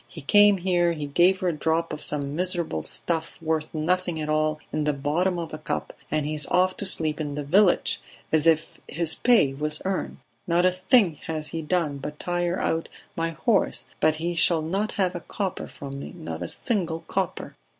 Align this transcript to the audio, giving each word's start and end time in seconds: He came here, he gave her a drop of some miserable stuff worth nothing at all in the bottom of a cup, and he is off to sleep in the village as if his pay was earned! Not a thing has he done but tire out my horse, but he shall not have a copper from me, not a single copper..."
He 0.07 0.23
came 0.23 0.57
here, 0.57 0.93
he 0.93 1.05
gave 1.05 1.41
her 1.41 1.49
a 1.49 1.53
drop 1.53 1.93
of 1.93 2.01
some 2.01 2.35
miserable 2.35 2.81
stuff 2.81 3.37
worth 3.39 3.71
nothing 3.71 4.19
at 4.19 4.29
all 4.29 4.57
in 4.73 4.85
the 4.85 4.93
bottom 4.93 5.37
of 5.37 5.53
a 5.53 5.59
cup, 5.59 5.93
and 6.09 6.25
he 6.25 6.33
is 6.33 6.47
off 6.47 6.75
to 6.77 6.87
sleep 6.87 7.21
in 7.21 7.35
the 7.35 7.43
village 7.43 8.01
as 8.31 8.47
if 8.47 8.81
his 8.87 9.13
pay 9.13 9.53
was 9.53 9.79
earned! 9.85 10.17
Not 10.47 10.65
a 10.65 10.71
thing 10.71 11.19
has 11.27 11.49
he 11.49 11.61
done 11.61 11.99
but 11.99 12.17
tire 12.17 12.59
out 12.59 12.89
my 13.15 13.29
horse, 13.29 13.85
but 13.99 14.15
he 14.15 14.33
shall 14.33 14.63
not 14.63 14.93
have 14.93 15.13
a 15.13 15.19
copper 15.21 15.67
from 15.67 15.99
me, 15.99 16.13
not 16.17 16.41
a 16.41 16.47
single 16.47 17.01
copper..." 17.01 17.55